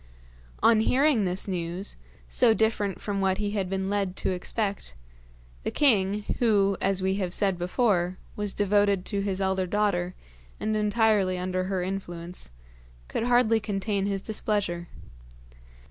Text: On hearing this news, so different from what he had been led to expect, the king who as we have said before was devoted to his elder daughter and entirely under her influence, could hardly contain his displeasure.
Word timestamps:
On 0.63 0.79
hearing 0.79 1.25
this 1.25 1.47
news, 1.47 1.95
so 2.27 2.55
different 2.55 2.99
from 2.99 3.21
what 3.21 3.37
he 3.37 3.51
had 3.51 3.69
been 3.69 3.87
led 3.87 4.15
to 4.15 4.31
expect, 4.31 4.95
the 5.61 5.69
king 5.69 6.23
who 6.39 6.75
as 6.81 7.03
we 7.03 7.17
have 7.17 7.35
said 7.35 7.55
before 7.55 8.17
was 8.35 8.55
devoted 8.55 9.05
to 9.05 9.21
his 9.21 9.39
elder 9.39 9.67
daughter 9.67 10.15
and 10.59 10.75
entirely 10.75 11.37
under 11.37 11.65
her 11.65 11.83
influence, 11.83 12.49
could 13.07 13.25
hardly 13.25 13.59
contain 13.59 14.07
his 14.07 14.23
displeasure. 14.23 14.87